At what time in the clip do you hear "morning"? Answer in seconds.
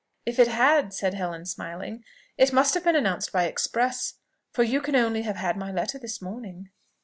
6.19-6.71